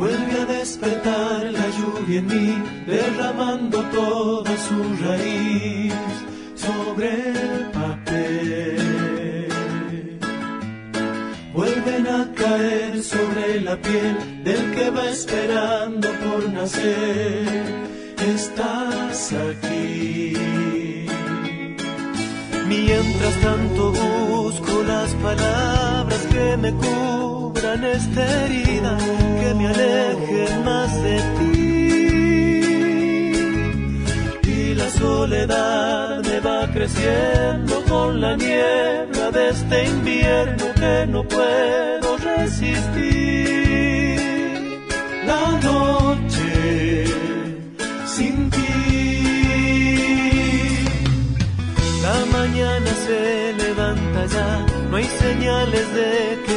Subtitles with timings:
[0.00, 5.92] Vuelve a despertar la lluvia en mí, derramando toda su raíz
[6.54, 8.78] sobre el papel.
[11.52, 17.44] Vuelven a caer sobre la piel del que va esperando por nacer.
[18.36, 20.32] Estás aquí.
[22.66, 26.72] Mientras tanto busco las palabras que me
[27.80, 28.96] cubran esta herida,
[29.40, 31.60] que me alejen más de ti.
[34.50, 42.16] Y la soledad me va creciendo con la niebla de este invierno que no puedo
[42.18, 43.40] resistir.
[45.26, 47.04] La noche
[48.06, 48.66] sin ti.
[52.02, 56.49] La mañana se levanta ya, no hay señales de que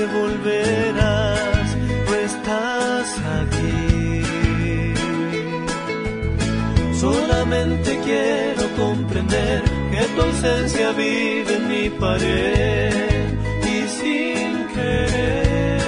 [8.05, 15.81] quiero comprender que tu ausencia vive en mi pared y sin querer.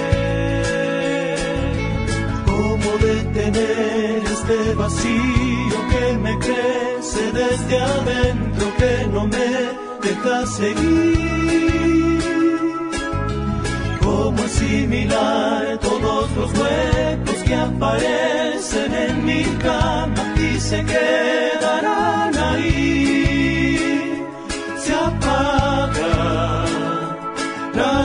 [2.46, 9.50] ¿Cómo detener este vacío que me crece desde adentro que no me
[10.02, 12.20] deja seguir?
[14.02, 16.95] ¿Cómo asimilar todos los huecos
[17.56, 24.22] aparecen en mi cama y se quedarán ahí?
[24.78, 26.66] Se apaga
[27.74, 28.05] la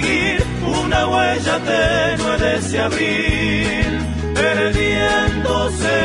[0.00, 0.44] seguir,
[0.82, 3.98] una huella tenue de ese abril,
[4.34, 5.98] perdiéndose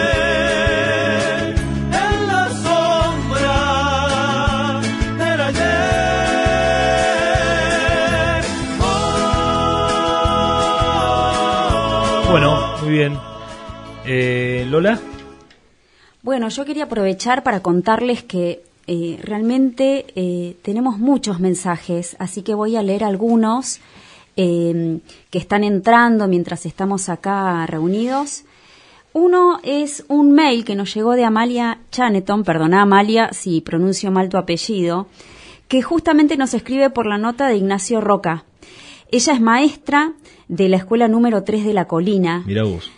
[2.05, 3.57] en la sombra
[5.17, 6.81] del ayer.
[11.31, 12.31] Oh.
[12.31, 13.17] Bueno, muy bien.
[14.05, 14.99] Eh, Lola,
[16.23, 18.63] Bueno, yo quería aprovechar para contarles que
[18.93, 23.79] eh, realmente eh, tenemos muchos mensajes, así que voy a leer algunos
[24.35, 28.43] eh, que están entrando mientras estamos acá reunidos.
[29.13, 34.27] Uno es un mail que nos llegó de Amalia Chaneton, perdona Amalia si pronuncio mal
[34.27, 35.07] tu apellido,
[35.69, 38.43] que justamente nos escribe por la nota de Ignacio Roca.
[39.09, 40.15] Ella es maestra
[40.49, 42.43] de la escuela número 3 de La Colina.
[42.45, 42.91] mira vos.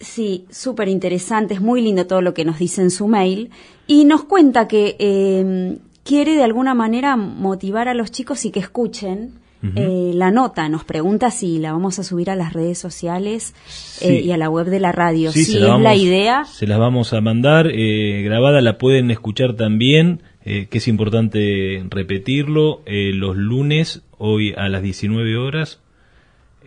[0.00, 3.50] Sí, súper interesante, es muy lindo todo lo que nos dice en su mail
[3.86, 8.60] y nos cuenta que eh, quiere de alguna manera motivar a los chicos y que
[8.60, 9.34] escuchen
[9.76, 10.70] eh, la nota.
[10.70, 13.52] Nos pregunta si la vamos a subir a las redes sociales
[14.00, 14.26] eh, Sí.
[14.26, 15.32] y a la web de la radio.
[15.32, 18.62] Sí, si se es la vamos- la idea, Se las vamos a mandar eh, grabada,
[18.62, 25.79] la pueden escuchar también, que es importante repetirlo, los lunes, hoy a las 19 horas,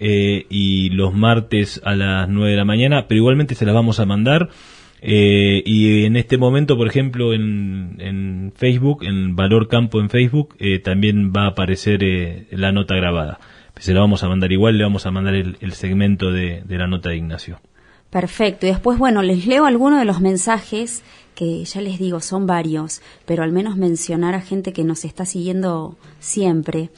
[0.06, 4.02] eh, y los martes a las 9 de la mañana, pero igualmente se las vamos
[4.02, 4.50] a mandar.
[5.06, 10.56] Eh, y en este momento, por ejemplo, en, en Facebook, en Valor Campo en Facebook,
[10.60, 13.40] eh, también va a aparecer eh, la nota grabada.
[13.78, 16.88] Se la vamos a mandar igual, le vamos a mandar el, segmento de, de la
[16.88, 17.60] nota de Ignacio.
[18.10, 18.66] Perfecto.
[18.66, 21.04] Y después, bueno, les leo algunos de los mensajes
[21.36, 25.26] que ya les digo, son varios, pero al menos mencionar a gente que nos está
[25.26, 26.90] siguiendo siempre.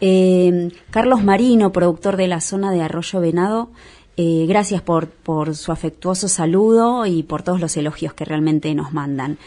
[0.00, 3.70] Eh, Carlos Marino, productor de la zona de Arroyo Venado,
[4.16, 8.92] eh, gracias por, por su afectuoso saludo y por todos los elogios que realmente nos
[8.92, 9.38] mandan.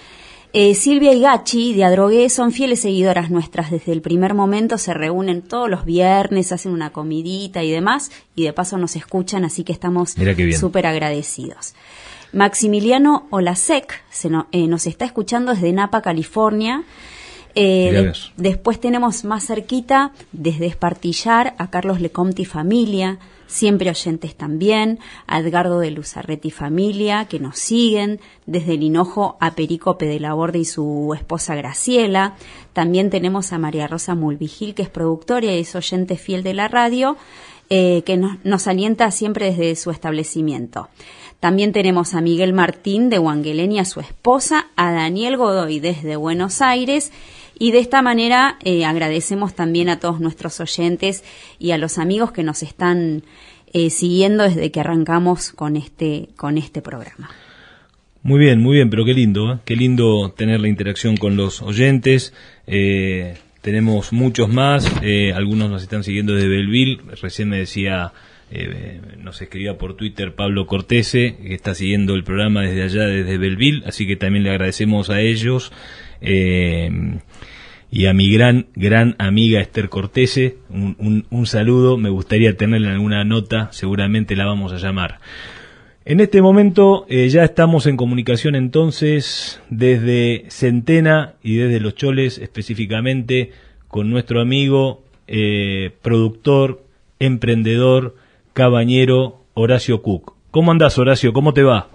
[0.54, 3.72] Eh, Silvia y Gachi de Adrogué son fieles seguidoras nuestras.
[3.72, 8.44] Desde el primer momento se reúnen todos los viernes, hacen una comidita y demás, y
[8.44, 10.16] de paso nos escuchan, así que estamos
[10.60, 11.74] súper agradecidos.
[12.34, 16.84] Maximiliano Olasek se eh, nos está escuchando desde Napa, California.
[17.54, 25.00] Eh, después tenemos más cerquita, desde Espartillar, a Carlos Lecomte y familia, siempre oyentes también,
[25.28, 30.22] a Edgardo de Luzarretti y familia, que nos siguen, desde el Hinojo a Pericope de
[30.22, 32.36] la Borde y su esposa Graciela.
[32.72, 36.70] También tenemos a María Rosa Mulvigil, que es productora y es oyente fiel de la
[36.70, 37.18] radio,
[37.74, 40.90] eh, que nos alienta siempre desde su establecimiento.
[41.40, 46.18] También tenemos a Miguel Martín de Wangelén y a su esposa, a Daniel Godoy desde
[46.18, 47.14] Buenos Aires.
[47.58, 51.24] Y de esta manera eh, agradecemos también a todos nuestros oyentes
[51.60, 53.24] y a los amigos que nos están
[53.72, 57.30] eh, siguiendo desde que arrancamos con este, con este programa.
[58.22, 62.34] Muy bien, muy bien, pero qué lindo, qué lindo tener la interacción con los oyentes.
[63.62, 64.92] Tenemos muchos más,
[65.36, 67.02] algunos nos están siguiendo desde Belville.
[67.22, 68.14] Recién me decía
[68.54, 73.38] eh, nos escribía por Twitter Pablo Cortese, que está siguiendo el programa desde allá, desde
[73.38, 75.72] Belville, así que también le agradecemos a ellos.
[76.20, 77.20] Eh,
[77.90, 83.24] y a mi gran, gran amiga Esther Cortese, un, un, saludo, me gustaría tenerle alguna
[83.24, 85.20] nota, seguramente la vamos a llamar.
[86.04, 92.40] En este momento eh, ya estamos en comunicación entonces desde Centena y desde Los Choles
[92.40, 93.52] específicamente
[93.88, 95.04] con nuestro amigo,
[96.02, 96.82] productor,
[97.20, 98.16] emprendedor,
[98.54, 100.34] Cabañero Horacio Cook.
[100.50, 101.34] ¿Cómo andás, Horacio?
[101.34, 101.88] ¿Cómo te va?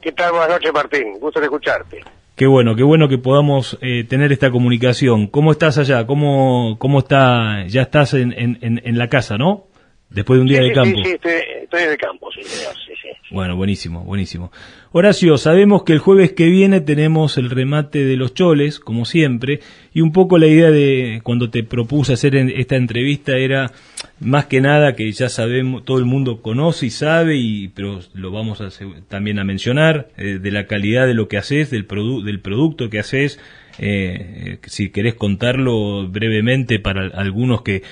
[0.00, 0.32] ¿Qué tal?
[0.32, 1.18] Buenas noches, Martín.
[1.18, 2.00] Gusto de escucharte.
[2.36, 5.26] Qué bueno, qué bueno que podamos eh, tener esta comunicación.
[5.26, 6.06] ¿Cómo estás allá?
[6.06, 7.66] ¿Cómo, cómo está?
[7.66, 9.66] Ya estás en, en, en la casa, ¿no?
[10.14, 10.98] Después de un día de campo.
[11.02, 11.28] Sí, sí,
[11.62, 12.64] estoy, el campo, sí, sí,
[13.00, 13.08] sí.
[13.30, 14.52] Bueno, buenísimo, buenísimo.
[14.92, 19.60] Horacio, sabemos que el jueves que viene tenemos el remate de los choles, como siempre,
[19.94, 23.72] y un poco la idea de cuando te propuse hacer esta entrevista era
[24.20, 28.30] más que nada que ya sabemos, todo el mundo conoce y sabe, y, pero lo
[28.30, 28.68] vamos a,
[29.08, 31.86] también a mencionar, eh, de la calidad de lo que haces, del,
[32.24, 33.40] del producto que haces,
[33.78, 37.82] eh, si querés contarlo brevemente para algunos que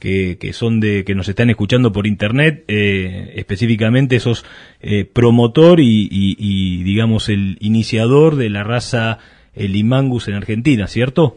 [0.00, 4.44] que, que, son de que nos están escuchando por internet, eh, específicamente esos
[4.80, 9.18] eh, promotor y, y, digamos el iniciador de la raza
[9.54, 11.36] el Imangus en Argentina, ¿cierto?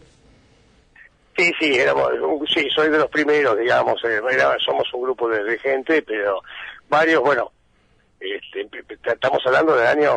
[1.36, 2.12] Sí, sí, éramos,
[2.54, 4.22] sí, soy de los primeros, digamos, eh,
[4.64, 6.42] somos un grupo de, gente, pero
[6.88, 7.52] varios, bueno,
[8.20, 8.70] este,
[9.04, 10.14] estamos hablando del año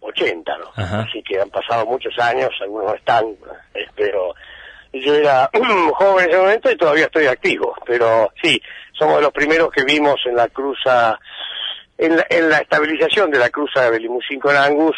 [0.00, 0.70] 80, ¿no?
[0.76, 3.24] Así que han pasado muchos años, algunos no están,
[3.74, 4.34] eh, pero
[4.92, 5.50] yo era
[5.94, 8.60] joven en ese momento y todavía estoy activo, pero sí,
[8.92, 11.18] somos de los primeros que vimos en la cruza,
[11.96, 14.96] en la, en la estabilización de la cruza de Belimusín con Angus,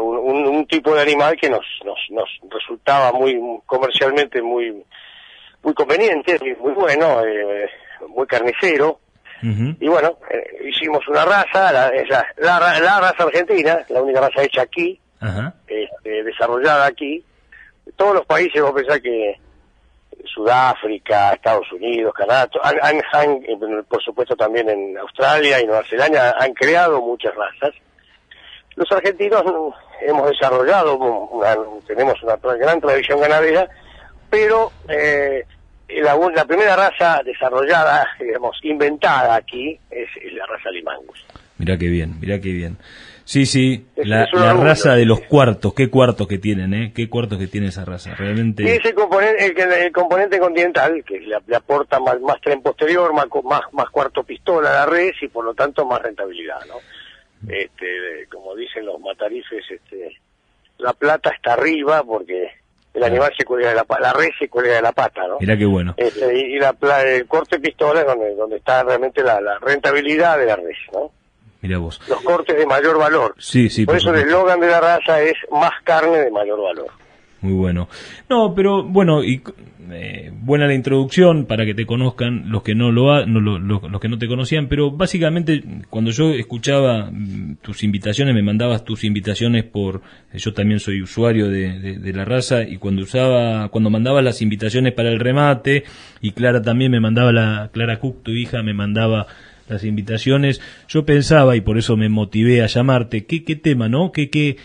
[0.00, 4.84] un, un, tipo de animal que nos, nos, nos resultaba muy comercialmente muy
[5.62, 7.68] muy conveniente, muy bueno, eh,
[8.08, 9.00] muy carnicero,
[9.42, 11.92] y bueno, eh, hicimos una raza, la,
[12.38, 14.98] la, la, raza argentina, la única raza hecha aquí,
[15.66, 17.22] este, desarrollada aquí,
[17.96, 19.38] todos los países, vos pensás que
[20.26, 22.48] Sudáfrica, Estados Unidos, Canadá,
[23.12, 23.42] han,
[23.88, 27.74] por supuesto también en Australia y Nueva Zelanda han creado muchas razas.
[28.76, 29.44] Los argentinos
[30.00, 30.98] hemos desarrollado,
[31.86, 33.68] tenemos una gran tradición ganadera,
[34.28, 35.44] pero eh,
[35.88, 41.24] la, la, primera raza desarrollada, digamos, inventada aquí es, la raza Limangus.
[41.58, 42.78] Mirá qué bien, mirá qué bien.
[43.24, 46.92] Sí, sí, la, raza de los cuartos, qué cuartos que tienen, ¿eh?
[46.94, 48.62] Qué cuartos que tiene esa raza, realmente.
[48.62, 49.46] Sí, es el componente,
[49.86, 54.70] el, componente continental, que le, aporta más, más tren posterior, más, más, más cuarto pistola
[54.70, 56.74] a la red y por lo tanto más rentabilidad, ¿no?
[57.50, 60.18] Este, como dicen los matarifes, este,
[60.78, 62.50] la plata está arriba porque
[62.92, 65.38] el animal se cuelga de la la red se cuelga de la pata, ¿no?
[65.40, 65.94] Mira qué bueno.
[65.96, 70.46] Este, y la, el corte pistola es donde, donde está realmente la, la rentabilidad de
[70.46, 71.10] la red, ¿no?
[71.78, 72.00] Vos.
[72.08, 73.34] Los cortes de mayor valor.
[73.38, 73.86] Sí, sí.
[73.86, 76.86] Por, eso el eslogan de la raza es más carne de mayor valor.
[77.40, 77.88] muy bueno.
[78.28, 79.42] No, pero bueno, y
[79.92, 84.08] eh, buena la introducción para que te conozcan los que no lo, no, los que
[84.08, 89.64] no te conocían, pero básicamente cuando yo escuchaba mm, tus invitaciones, me mandabas tus invitaciones
[89.64, 90.00] por,
[90.32, 94.92] yo también soy usuario de, de, la raza y cuando usaba, cuando mandaba las invitaciones
[94.94, 95.84] para el remate
[96.20, 99.26] y Clara también me mandaba la, Clara Cook, tu hija, me mandaba
[99.68, 104.12] las invitaciones, yo pensaba y por eso me motivé a llamarte, ¿qué, qué tema, no?
[104.12, 104.56] ¿Qué, qué,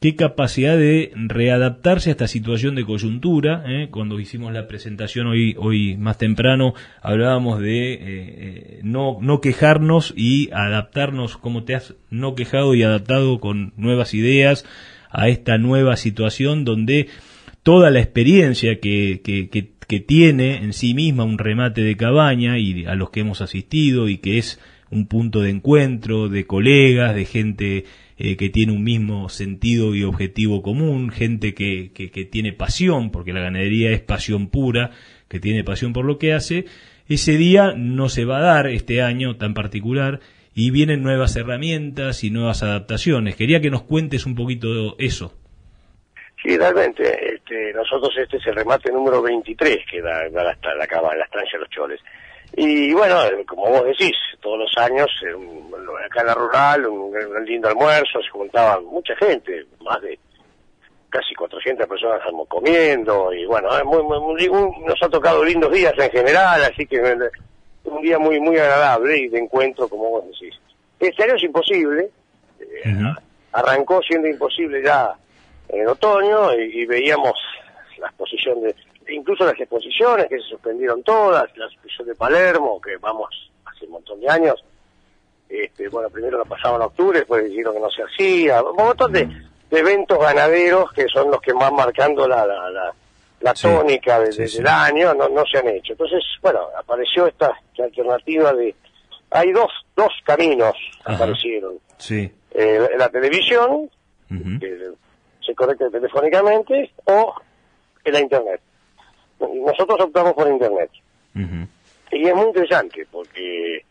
[0.00, 3.64] qué capacidad de readaptarse a esta situación de coyuntura.
[3.66, 3.88] ¿eh?
[3.90, 10.12] Cuando hicimos la presentación hoy, hoy más temprano, hablábamos de eh, eh, no, no quejarnos
[10.16, 14.64] y adaptarnos, como te has no quejado y adaptado con nuevas ideas
[15.10, 17.08] a esta nueva situación donde
[17.62, 22.58] toda la experiencia que, que, que, que tiene en sí misma un remate de cabaña
[22.58, 27.14] y a los que hemos asistido y que es un punto de encuentro de colegas,
[27.14, 27.84] de gente
[28.18, 33.10] eh, que tiene un mismo sentido y objetivo común, gente que, que, que, tiene pasión,
[33.10, 34.90] porque la ganadería es pasión pura,
[35.28, 36.66] que tiene pasión por lo que hace,
[37.08, 40.20] ese día no se va a dar este año tan particular
[40.54, 43.36] y vienen nuevas herramientas y nuevas adaptaciones.
[43.36, 45.34] Quería que nos cuentes un poquito eso.
[46.46, 50.76] Sí, realmente, este, nosotros este es el remate número 23 que da, da la, la,
[50.76, 52.00] la, la estancia de los choles.
[52.54, 53.16] Y bueno,
[53.48, 55.10] como vos decís, todos los años,
[56.04, 57.12] acá en la rural, un,
[57.44, 60.20] lindo almuerzo, se juntaban mucha gente, más de
[61.10, 64.48] casi 400 personas comiendo, y bueno, muy, muy,
[64.86, 67.00] nos ha tocado lindos días en general, así que
[67.82, 70.54] un día muy muy agradable y de encuentro, como vos decís.
[71.00, 72.08] Este año es imposible,
[72.60, 72.94] eh,
[73.50, 75.12] arrancó siendo imposible ya
[75.68, 77.38] en otoño y, y veíamos
[77.98, 78.74] la exposición de
[79.08, 83.28] incluso las exposiciones que se suspendieron todas, la exposición de Palermo, que vamos
[83.64, 84.64] hace un montón de años,
[85.48, 89.12] este, bueno, primero la pasaban en octubre, después dijeron que no se hacía, un montón
[89.12, 89.28] de,
[89.70, 92.92] eventos ganaderos que son los que van marcando la, la,
[93.40, 95.92] la, tónica del año, no, no se han hecho.
[95.92, 98.74] Entonces, bueno, apareció esta, alternativa de...
[99.30, 101.74] Hay dos, dos caminos aparecieron.
[101.98, 102.30] Sí.
[102.52, 103.90] Eh, la televisión,
[104.60, 104.92] que
[105.46, 107.34] se conecta telefónicamente, o
[108.04, 108.60] en la internet.
[109.40, 110.90] Nosotros optamos por Internet.
[112.12, 113.84] Y es muy interesante porque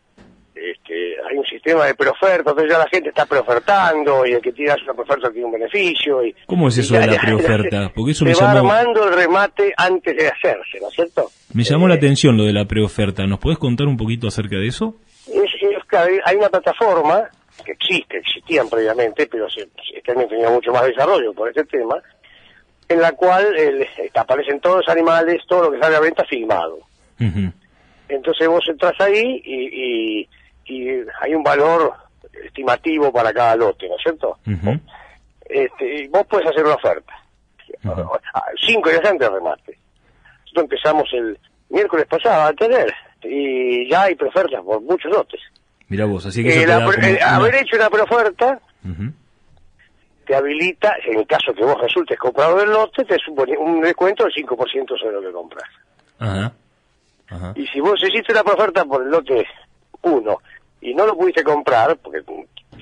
[0.56, 4.52] este, hay un sistema de preoferta, entonces ya la gente está preofertando y el que
[4.52, 6.26] tira una preoferta tiene un beneficio.
[6.26, 7.92] Y, ¿Cómo es eso de la preoferta?
[7.96, 11.30] Porque eso se me va armando el remate antes de hacerse, ¿no es cierto?
[11.54, 13.28] Me llamó la eh, atención lo de la preoferta.
[13.28, 14.96] ¿Nos podés contar un poquito acerca de eso?
[15.28, 15.52] Es,
[16.26, 17.30] hay una plataforma
[17.66, 21.96] que existe, existían previamente, pero se, este año tenía mucho más desarrollo por este tema,
[22.88, 26.80] en la cual eh, aparecen todos los animales, todo lo que sale a venta filmado.
[28.08, 30.30] Entonces vos entras ahí y,
[31.22, 31.94] hay un valor
[32.46, 34.38] estimativo para cada lote, ¿no es cierto?
[35.46, 37.14] este, y vos puedes hacer una oferta.
[38.66, 39.78] Cinco días antes del remate.
[40.42, 42.94] Nosotros empezamos el miércoles pasado a tener
[43.24, 45.42] y ya hay preofertas por muchos lotes.
[45.90, 46.64] Mira vos, así que...
[46.64, 48.60] Eh, haber hecho una preoferta
[50.26, 54.24] te habilita, en el caso que vos resultes comprador del lote, te supone un descuento
[54.24, 55.70] del 5% sobre lo que compras.
[56.20, 56.54] Ajá.
[57.56, 59.46] Y si vos hiciste una oferta por el lote
[60.02, 60.38] 1
[60.82, 62.24] y no lo pudiste comprar, porque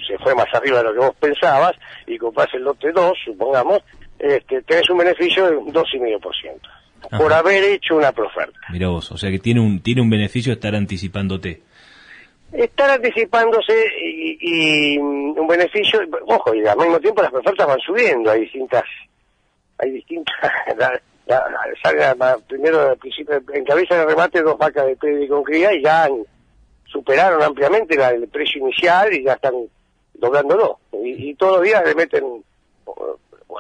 [0.06, 1.74] se fue más arriba de lo que vos pensabas,
[2.08, 3.80] y compras el lote 2, supongamos,
[4.20, 7.18] este, tenés un beneficio de un 2,5%.
[7.18, 8.58] Por haber hecho una proferta.
[8.72, 11.62] Mira vos, o sea que tiene un, tiene un beneficio estar anticipándote
[12.54, 18.32] estar anticipándose y, mm, un beneficio, ojo, y al mismo tiempo las ofertas van subiendo,
[18.32, 18.84] hay distintas,
[19.78, 20.36] hay distintas,
[21.26, 26.08] la, primero al principio, encabeza el remate dos vacas de pedir con cría y ya
[26.86, 29.54] superaron ampliamente el precio inicial y ya están
[30.14, 30.80] doblándolo.
[30.92, 32.44] Y, y todos los días le meten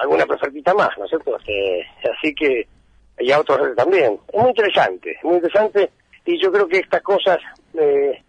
[0.02, 1.38] alguna prefertita más, ¿no es cierto?
[1.48, 1.82] Eh,
[2.18, 2.68] así que,
[3.20, 4.20] y a otros también.
[4.32, 5.90] Es muy interesante, muy interesante,
[6.26, 7.38] y yo creo que estas cosas
[7.78, 8.22] eh,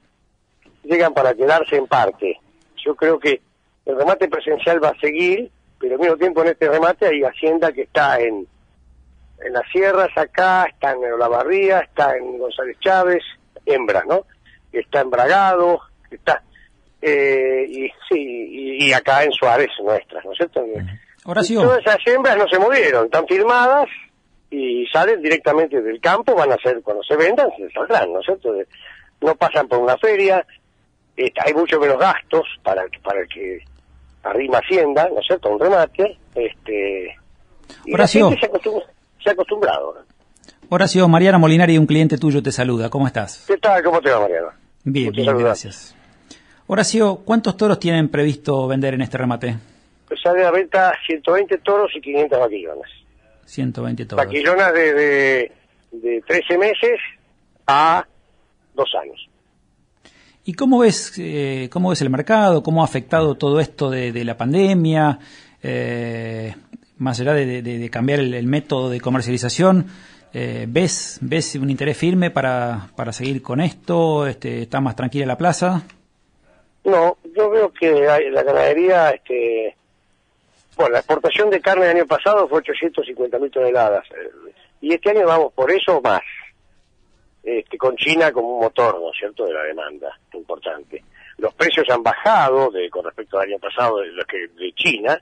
[0.85, 2.41] llegan para quedarse en parte.
[2.85, 3.41] Yo creo que
[3.87, 7.73] el remate presencial va a seguir, pero al mismo tiempo en este remate hay Hacienda
[7.73, 8.47] que está en,
[9.45, 13.23] en las sierras acá, está en Olavarría, está en González Chávez,
[13.67, 14.25] hembras, ¿no?
[14.73, 16.43] Está en Bragado, está...
[17.07, 20.64] Eh, y sí, y, acá en Suárez nuestras, ¿no es cierto?
[21.23, 23.88] Todas esas hembras no se movieron, están firmadas
[24.50, 28.26] y salen directamente del campo, van a ser, cuando se vendan, se saldrán, ¿no es
[28.26, 28.55] cierto?
[29.21, 30.47] No pasan por una feria,
[31.16, 33.59] este, hay mucho menos gastos para, para el que
[34.23, 35.50] arrima Hacienda, ¿no es cierto?
[35.50, 36.18] Un remate.
[36.35, 37.16] Este,
[37.85, 38.30] y Horacio.
[38.30, 39.97] se, ha acostumbrado.
[40.68, 42.90] Horacio, Mariana Molinari, un cliente tuyo, te saluda.
[42.90, 43.44] ¿Cómo estás?
[43.47, 43.83] ¿Qué tal?
[43.83, 44.49] ¿Cómo te va, Mariana?
[44.83, 45.94] Bien, bien, gracias.
[46.66, 49.56] Horacio, ¿cuántos toros tienen previsto vender en este remate?
[50.09, 52.90] Pues sale a venta 120 toros y 500 vaquillones.
[53.44, 54.25] 120 toros.
[54.25, 55.52] Vaquillonas de, de,
[55.92, 56.99] de 13 meses
[57.66, 58.06] a
[58.75, 59.28] dos años.
[60.47, 62.63] ¿Y cómo ves, eh, cómo ves el mercado?
[62.63, 65.19] ¿Cómo ha afectado todo esto de, la pandemia?
[65.63, 66.55] Eh,
[66.99, 69.87] más allá de, cambiar el, método de comercialización,
[70.35, 74.27] eh, ¿ves, ¿ves un interés firme para, para seguir con esto?
[74.27, 75.83] Este, ¿Está más tranquila la plaza?
[76.85, 79.75] No, yo veo que la ganadería, este,
[80.77, 84.05] bueno, la exportación de carne el año pasado fue 850 mil toneladas.
[84.11, 86.21] eh, Y este año vamos por eso más.
[87.45, 91.05] Este, con China como un motor, ¿no es cierto?, de la demanda importante.
[91.39, 95.21] Los precios han bajado de, con respecto al año pasado de, lo que, de China.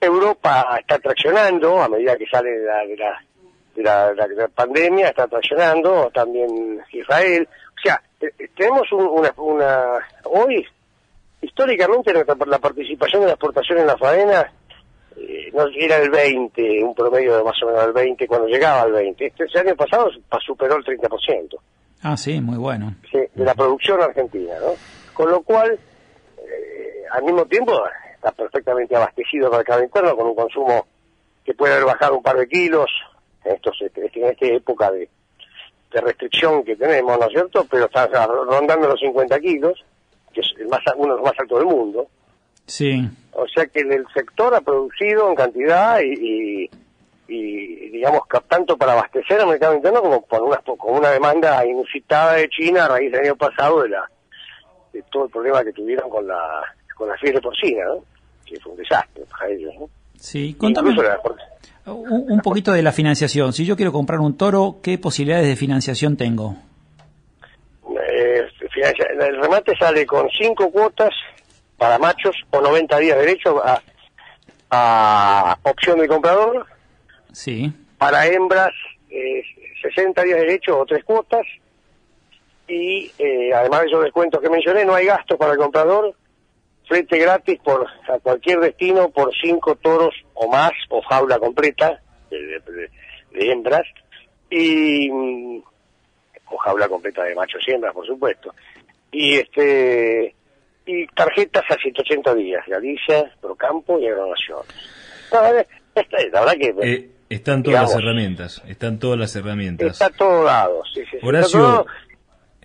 [0.00, 3.20] Europa está traccionando a medida que sale de la, de la,
[3.74, 3.82] de
[4.14, 7.48] la- de la pandemia, está traccionando también Israel.
[7.76, 8.02] O sea,
[8.56, 9.98] tenemos un- una, una...
[10.24, 10.66] Hoy
[11.42, 14.52] históricamente la participación de la exportación en la faena
[15.16, 18.82] eh, no, era el 20, un promedio de más o menos el 20 cuando llegaba
[18.82, 19.26] al 20.
[19.38, 21.56] Este año pasado pa- superó el 30%
[22.02, 22.94] Ah, sí, muy bueno.
[23.10, 24.72] sí, de la producción argentina, ¿no?
[25.12, 25.78] Con lo cual,
[26.38, 27.78] eh, al mismo tiempo,
[28.14, 30.86] está perfectamente abastecido el mercado interno con un consumo
[31.44, 32.90] que puede haber bajado un par de kilos
[33.44, 35.08] en, estos, este, en esta época de,
[35.92, 37.66] de restricción que tenemos, ¿no es cierto?
[37.70, 39.84] Pero está rondando los 50 kilos,
[40.32, 42.06] que es el más, uno de los más altos del mundo.
[42.70, 46.12] Sí, O sea que el sector ha producido en cantidad y,
[46.66, 46.70] y,
[47.28, 52.34] y, digamos, tanto para abastecer al mercado interno como por una, con una demanda inusitada
[52.34, 54.08] de China a raíz del año pasado de, la,
[54.92, 56.38] de todo el problema que tuvieron con la,
[56.94, 58.04] con la fiebre porcina, ¿no?
[58.46, 59.88] Que fue un desastre para ellos, ¿no?
[60.16, 60.54] sí.
[60.54, 61.20] Contame la-
[61.86, 63.52] un, un poquito de la financiación.
[63.52, 66.54] Si yo quiero comprar un toro, ¿qué posibilidades de financiación tengo?
[68.12, 68.46] eh,
[69.20, 71.10] el remate sale con cinco cuotas
[71.80, 73.80] para machos o 90 días de derecho a,
[74.70, 76.66] a opción del comprador,
[77.32, 78.72] Sí, para hembras
[79.08, 79.42] eh,
[79.80, 81.46] 60 días de derecho o tres cuotas.
[82.68, 86.14] Y eh, además de esos descuentos que mencioné no hay gastos para el comprador.
[86.86, 92.36] Flete gratis por a cualquier destino por cinco toros o más o jaula completa de,
[92.38, 92.90] de- de-
[93.32, 93.86] de hembras.
[94.50, 95.62] Y mm,
[96.50, 98.54] o jaula completa de machos y hembras por supuesto.
[99.12, 100.34] Y este
[100.86, 104.58] y tarjetas a 180 días Galicia Procampo y Agronación
[105.32, 105.52] No, la
[106.40, 109.92] verdad que Eh, están todas las herramientas, están todas las herramientas.
[109.92, 111.86] Está todo dado, sí, sí, Horacio, todo-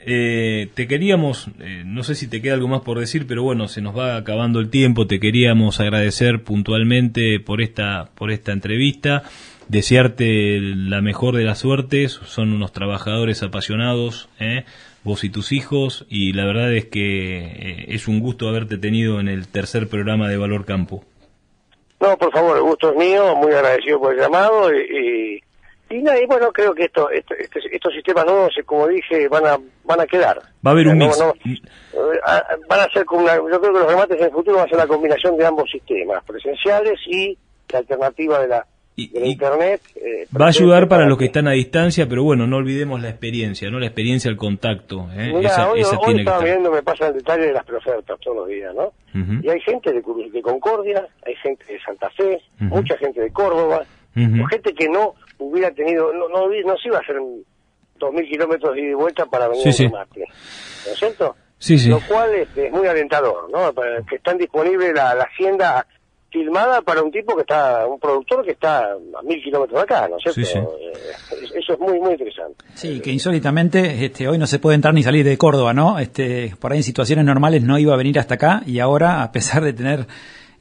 [0.07, 3.67] eh, te queríamos, eh, no sé si te queda algo más por decir, pero bueno,
[3.67, 5.07] se nos va acabando el tiempo.
[5.07, 9.23] Te queríamos agradecer puntualmente por esta, por esta entrevista,
[9.67, 12.13] desearte la mejor de las suertes.
[12.25, 14.65] Son unos trabajadores apasionados, ¿eh?
[15.05, 19.19] Vos y tus hijos, y la verdad es que eh, es un gusto haberte tenido
[19.21, 21.05] en el tercer programa de Valor Campo.
[22.01, 25.39] No, por favor, el gusto es mío, muy agradecido por el llamado y,
[25.89, 28.87] y, y nada, y bueno, creo que esto, esto- este- estos sistemas nuevos, eh, como
[28.87, 30.37] dije, van a van a quedar.
[30.65, 31.19] Va a haber un No, mix.
[31.19, 34.31] no, eh, ah, van a ser como una, yo creo que los remates en el
[34.31, 37.37] futuro van a ser la combinación de ambos sistemas, presenciales y
[37.71, 38.65] la alternativa de la,
[38.97, 39.81] Y- y- internet.
[39.95, 43.01] eh, Va a ayudar para los que que están a distancia, pero bueno, no olvidemos
[43.01, 43.77] la experiencia, ¿no?
[43.79, 45.09] La experiencia, el contacto.
[45.13, 45.33] ¿eh?
[45.35, 46.49] Mira, esa hoy, esa hoy tiene que estaba estar.
[46.49, 48.93] viendo, me pasan detalles de las preofertas todos los días, ¿no?
[49.19, 49.41] Ujú.
[49.43, 52.75] Y hay gente de, de Concordia, hay gente de Santa Fe, Ujú.
[52.75, 53.83] mucha gente de Córdoba,
[54.15, 54.43] Ujú.
[54.43, 57.17] o gente que no hubiera tenido, no, no, no se iba a hacer
[57.99, 59.83] dos mil kilómetros de ida y vuelta para venir Sí, a sí.
[59.87, 60.19] remate,
[60.85, 61.35] ¿no es cierto?
[61.57, 61.89] Sí, sí.
[61.89, 63.73] Lo cual este, es muy alentador, ¿no?
[63.73, 65.85] Para que están disponible la, la hacienda
[66.35, 70.07] filmada para un tipo que está, un productor que está a mil kilómetros de acá,
[70.09, 70.41] ¿no es cierto?
[70.41, 70.59] Sí, sí.
[70.59, 72.65] Eh, eso es muy, muy interesante.
[72.73, 75.97] Sí, que insólitamente este, hoy no se puede entrar ni salir de Córdoba, ¿no?
[75.99, 79.31] Este, por ahí en situaciones normales no iba a venir hasta acá y ahora, a
[79.31, 80.07] pesar de tener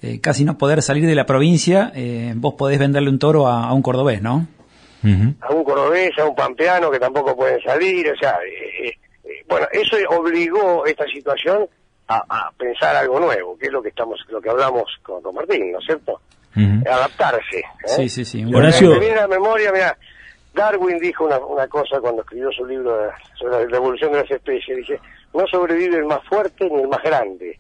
[0.01, 3.65] eh, casi no poder salir de la provincia, eh, vos podés venderle un toro a,
[3.65, 4.47] a un cordobés, ¿no?
[5.41, 9.67] A un cordobés, a un pampeano que tampoco pueden salir, o sea, eh, eh, bueno,
[9.71, 11.69] eso obligó esta situación
[12.09, 15.35] a, a pensar algo nuevo, que es lo que estamos, lo que hablamos con, con
[15.35, 16.21] Martín, ¿no es cierto?
[16.87, 17.59] Adaptarse.
[17.59, 17.65] ¿eh?
[17.87, 18.45] Sí, sí, sí.
[18.45, 19.97] Horacio- Me viene a la memoria, mira,
[20.55, 24.31] Darwin dijo una, una cosa cuando escribió su libro de- sobre la evolución de las
[24.31, 25.01] especies, dice,
[25.33, 27.59] no sobrevive el más fuerte ni el más grande,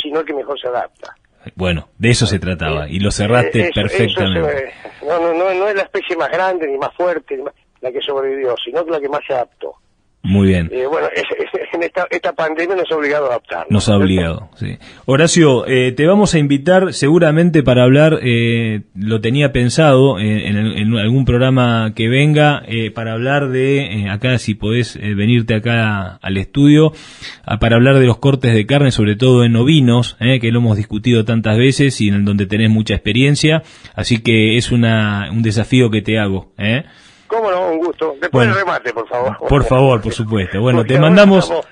[0.00, 1.14] sino el que mejor se adapta.
[1.56, 4.68] Bueno, de eso se trataba y lo cerraste Eh, eso- perfectamente.
[4.68, 7.42] eso se- no, no, no, no es la especie más grande, ni más fuerte, ni
[7.42, 9.74] más- la que sobrevivió, sino la que más se adaptó.
[10.24, 10.70] Muy bien.
[10.72, 11.06] Eh, bueno,
[11.74, 13.66] en esta, esta, pandemia nos ha obligado a adaptar.
[13.68, 14.78] Nos ha obligado, sí.
[15.04, 21.26] Horacio, eh, te vamos a invitar seguramente para hablar, eh, lo tenía pensado en, algún
[21.26, 22.62] programa que venga,
[22.94, 26.92] para hablar de, acá si podés venirte acá al estudio,
[27.60, 31.26] para hablar de los cortes de carne, sobre todo en ovinos, que lo hemos discutido
[31.26, 33.62] tantas veces y en donde tenés mucha experiencia,
[33.94, 36.52] así que es una, un desafío que te hago.
[36.56, 36.84] ¿eh?
[37.34, 37.72] ¿Cómo no?
[37.72, 38.14] Un gusto.
[38.20, 39.36] Después del remate, por favor.
[39.48, 40.60] Por favor, por supuesto.
[40.60, 41.50] Bueno, te mandamos...
[41.50, 41.64] Ahora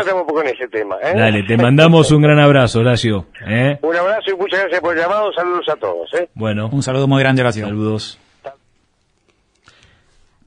[0.00, 0.96] estamos un poco en ese tema.
[1.02, 1.14] ¿eh?
[1.16, 3.26] Dale, te mandamos un gran abrazo, Horacio.
[3.46, 3.78] ¿eh?
[3.82, 5.32] Un abrazo y muchas gracias por el llamado.
[5.32, 6.12] Saludos a todos.
[6.14, 6.28] ¿eh?
[6.34, 6.68] Bueno.
[6.70, 7.64] Un saludo muy grande, Horacio.
[7.64, 8.18] Saludos.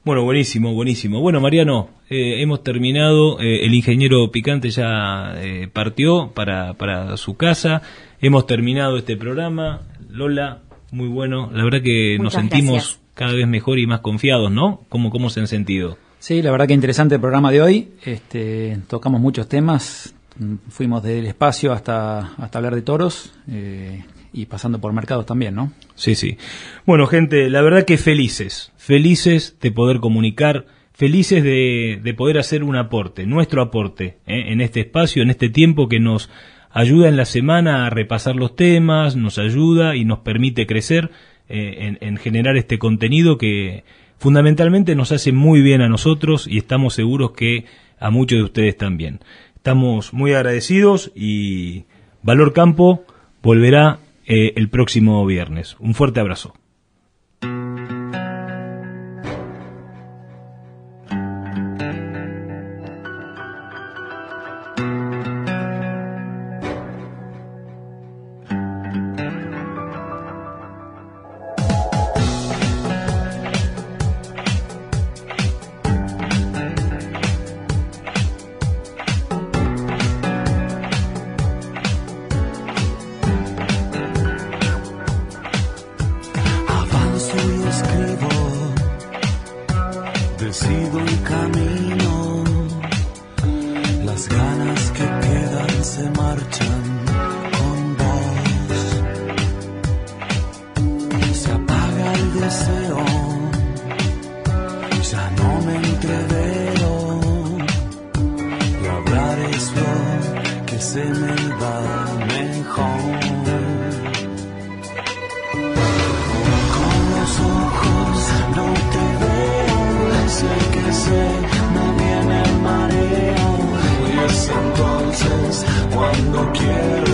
[0.04, 1.20] Bueno, buenísimo, buenísimo.
[1.20, 3.40] Bueno, Mariano, eh, hemos terminado.
[3.40, 7.82] Eh, el ingeniero Picante ya eh, partió para, para su casa.
[8.20, 9.82] Hemos terminado este programa.
[10.08, 10.62] Lola,
[10.92, 11.50] muy bueno.
[11.52, 14.82] La verdad que nos sentimos cada vez mejor y más confiados, ¿no?
[14.88, 15.98] ¿Cómo, ¿Cómo se han sentido?
[16.20, 17.88] Sí, la verdad que interesante el programa de hoy.
[18.04, 20.14] Este, tocamos muchos temas.
[20.68, 23.32] Fuimos del espacio hasta, hasta hablar de toros
[24.37, 25.72] y pasando por mercados también, ¿no?
[25.94, 26.37] Sí, sí.
[26.85, 32.62] Bueno, gente, la verdad que felices, felices de poder comunicar, felices de, de poder hacer
[32.62, 34.53] un aporte, nuestro aporte, ¿eh?
[34.53, 36.31] en este espacio, en este tiempo que nos
[36.70, 41.11] ayuda en la semana a repasar los temas, nos ayuda y nos permite crecer
[41.49, 43.85] eh, en, en generar este contenido que
[44.18, 47.64] fundamentalmente nos hace muy bien a nosotros y estamos seguros que
[47.99, 49.20] a muchos de ustedes también.
[49.55, 51.85] Estamos muy agradecidos y
[52.22, 53.05] Valor Campo
[53.42, 55.76] volverá eh, el próximo viernes.
[55.78, 56.54] Un fuerte abrazo.
[90.52, 91.86] sido un camino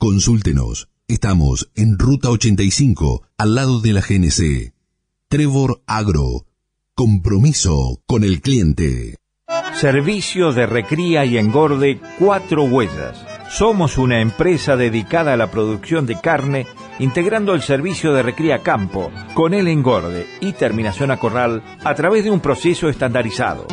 [0.00, 0.88] Consúltenos.
[1.08, 4.72] Estamos en Ruta 85, al lado de la GNC.
[5.28, 6.46] Trevor Agro.
[6.94, 9.16] Compromiso con el cliente.
[9.74, 13.22] Servicio de recría y engorde Cuatro Huellas.
[13.50, 16.66] Somos una empresa dedicada a la producción de carne
[16.98, 22.24] integrando el servicio de recría campo con el engorde y terminación a corral a través
[22.24, 23.66] de un proceso estandarizado.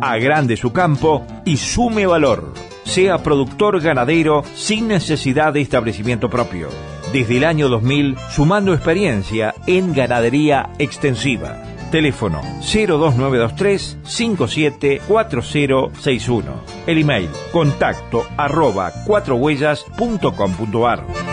[0.00, 2.54] Agrande su campo y sume valor.
[2.88, 6.70] Sea productor ganadero sin necesidad de establecimiento propio.
[7.12, 11.62] Desde el año 2000, sumando experiencia en ganadería extensiva.
[11.90, 16.62] Teléfono 02923 574061.
[16.86, 21.27] El email contacto arroba cuatrohuellas.com.ar.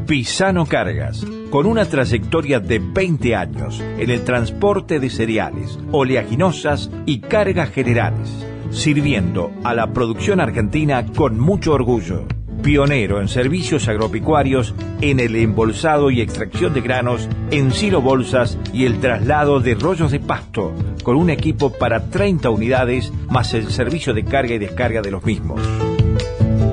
[0.05, 7.21] Pisano Cargas, con una trayectoria de 20 años en el transporte de cereales, oleaginosas y
[7.21, 8.29] cargas generales,
[8.69, 12.25] sirviendo a la producción argentina con mucho orgullo
[12.63, 18.85] pionero en servicios agropecuarios, en el embolsado y extracción de granos, en silo bolsas y
[18.85, 20.73] el traslado de rollos de pasto,
[21.03, 25.23] con un equipo para 30 unidades más el servicio de carga y descarga de los
[25.23, 25.61] mismos.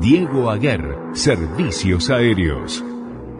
[0.00, 2.84] Diego Aguer, Servicios Aéreos.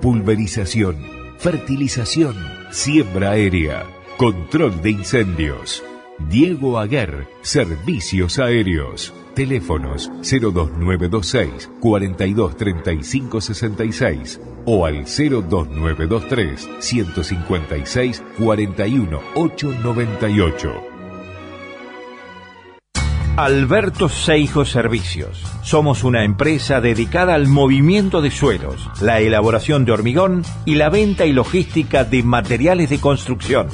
[0.00, 2.36] Pulverización, fertilización,
[2.70, 3.86] siembra aérea,
[4.18, 5.82] control de incendios.
[6.28, 9.14] Diego Aguer, Servicios Aéreos.
[9.34, 20.89] Teléfonos 02926 423566 o al 02923 156 41898.
[23.42, 25.42] Alberto Seijo Servicios.
[25.62, 31.24] Somos una empresa dedicada al movimiento de suelos, la elaboración de hormigón y la venta
[31.24, 33.68] y logística de materiales de construcción.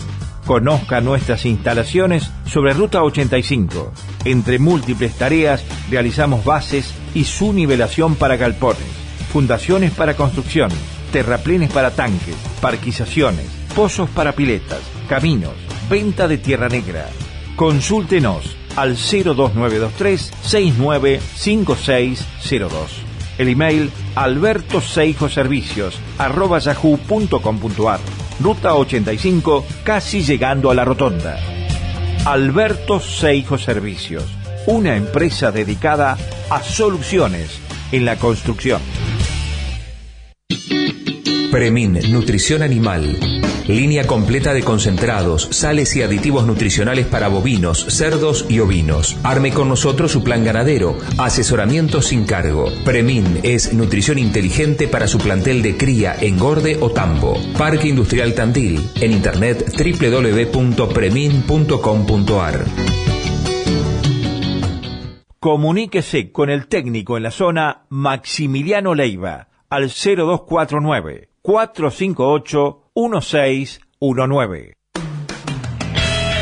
[0.46, 3.92] Conozca nuestras instalaciones sobre Ruta 85.
[4.24, 8.86] Entre múltiples tareas realizamos bases y su nivelación para galpones,
[9.32, 10.70] fundaciones para construcción,
[11.10, 15.54] terraplenes para tanques, parquizaciones, pozos para piletas, caminos,
[15.90, 17.08] venta de tierra negra.
[17.56, 22.90] Consúltenos al 02923 695602.
[23.38, 28.00] El email albertoseijoservicios arroba yahoo.com.ar
[28.40, 31.38] Ruta 85, casi llegando a la rotonda.
[32.26, 34.24] Alberto Seijo Servicios,
[34.66, 36.18] una empresa dedicada
[36.50, 37.58] a soluciones
[37.92, 38.82] en la construcción.
[41.50, 43.45] Premin, Nutrición Animal.
[43.68, 49.16] Línea completa de concentrados, sales y aditivos nutricionales para bovinos, cerdos y ovinos.
[49.24, 50.96] Arme con nosotros su plan ganadero.
[51.18, 52.66] Asesoramiento sin cargo.
[52.84, 57.36] Premin es nutrición inteligente para su plantel de cría, engorde o tambo.
[57.58, 58.80] Parque Industrial Tandil.
[59.00, 62.64] En internet www.premin.com.ar.
[65.40, 74.76] Comuníquese con el técnico en la zona Maximiliano Leiva al 0249 458 1619.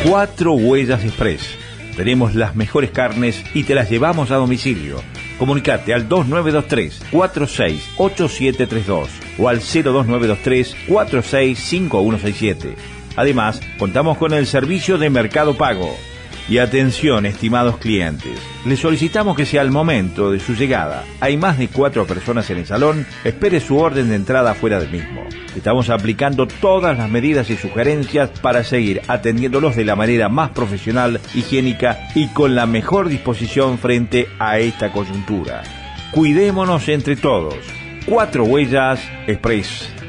[0.08, 1.58] Cuatro Huellas Express.
[1.96, 5.02] Tenemos las mejores carnes y te las llevamos a domicilio.
[5.40, 12.76] Comunicate al 2923 468732 o al 02923 465167.
[13.16, 15.96] Además, contamos con el servicio de Mercado Pago.
[16.48, 21.04] Y atención, estimados clientes, les solicitamos que sea al momento de su llegada.
[21.20, 24.90] Hay más de cuatro personas en el salón, espere su orden de entrada fuera del
[24.90, 25.24] mismo.
[25.56, 31.18] Estamos aplicando todas las medidas y sugerencias para seguir atendiéndolos de la manera más profesional,
[31.34, 35.62] higiénica y con la mejor disposición frente a esta coyuntura.
[36.10, 37.56] Cuidémonos entre todos.
[38.06, 40.03] Cuatro Huellas Express.